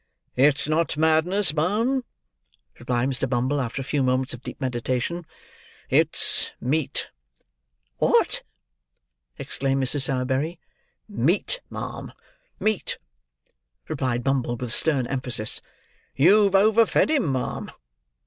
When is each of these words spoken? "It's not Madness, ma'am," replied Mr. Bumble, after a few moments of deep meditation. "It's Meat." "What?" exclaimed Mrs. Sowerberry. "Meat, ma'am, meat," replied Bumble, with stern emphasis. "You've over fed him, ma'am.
"It's 0.35 0.67
not 0.67 0.97
Madness, 0.97 1.53
ma'am," 1.53 2.03
replied 2.79 3.07
Mr. 3.09 3.29
Bumble, 3.29 3.61
after 3.61 3.83
a 3.83 3.85
few 3.85 4.01
moments 4.01 4.33
of 4.33 4.41
deep 4.41 4.59
meditation. 4.59 5.27
"It's 5.91 6.49
Meat." 6.59 7.09
"What?" 7.97 8.41
exclaimed 9.37 9.83
Mrs. 9.83 10.01
Sowerberry. 10.01 10.59
"Meat, 11.07 11.61
ma'am, 11.69 12.13
meat," 12.59 12.97
replied 13.87 14.23
Bumble, 14.23 14.55
with 14.57 14.73
stern 14.73 15.05
emphasis. 15.05 15.61
"You've 16.15 16.55
over 16.55 16.87
fed 16.87 17.11
him, 17.11 17.31
ma'am. 17.31 17.69